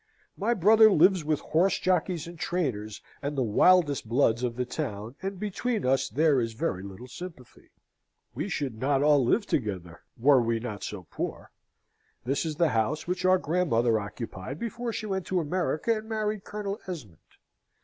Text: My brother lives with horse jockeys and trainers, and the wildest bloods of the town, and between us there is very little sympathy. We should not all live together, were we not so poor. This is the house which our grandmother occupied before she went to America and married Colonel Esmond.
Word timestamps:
My 0.35 0.55
brother 0.55 0.89
lives 0.91 1.23
with 1.23 1.41
horse 1.41 1.77
jockeys 1.77 2.25
and 2.25 2.39
trainers, 2.39 3.03
and 3.21 3.37
the 3.37 3.43
wildest 3.43 4.09
bloods 4.09 4.41
of 4.41 4.55
the 4.55 4.65
town, 4.65 5.13
and 5.21 5.39
between 5.39 5.85
us 5.85 6.09
there 6.09 6.41
is 6.41 6.53
very 6.53 6.81
little 6.81 7.07
sympathy. 7.07 7.69
We 8.33 8.49
should 8.49 8.79
not 8.79 9.03
all 9.03 9.23
live 9.23 9.45
together, 9.45 10.01
were 10.17 10.41
we 10.41 10.59
not 10.59 10.81
so 10.83 11.05
poor. 11.11 11.51
This 12.25 12.47
is 12.47 12.55
the 12.55 12.69
house 12.69 13.05
which 13.07 13.25
our 13.25 13.37
grandmother 13.37 13.99
occupied 13.99 14.57
before 14.57 14.91
she 14.91 15.05
went 15.05 15.27
to 15.27 15.39
America 15.39 15.95
and 15.95 16.09
married 16.09 16.45
Colonel 16.45 16.79
Esmond. 16.87 17.19